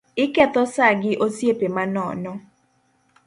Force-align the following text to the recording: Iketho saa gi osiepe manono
Iketho 0.23 0.61
saa 0.75 0.93
gi 1.01 1.11
osiepe 1.25 1.67
manono 1.75 2.31